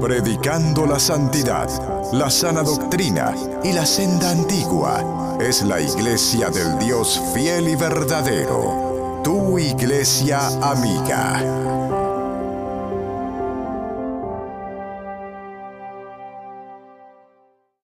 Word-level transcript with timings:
predicando 0.00 0.86
la 0.86 0.98
santidad, 0.98 1.68
la 2.12 2.30
sana 2.30 2.62
doctrina 2.62 3.34
y 3.62 3.72
la 3.72 3.86
senda 3.86 4.30
antigua. 4.30 5.36
Es 5.40 5.62
la 5.62 5.80
iglesia 5.80 6.50
del 6.50 6.78
Dios 6.78 7.20
fiel 7.34 7.68
y 7.68 7.76
verdadero, 7.76 9.20
tu 9.22 9.58
iglesia 9.58 10.46
amiga. 10.62 11.65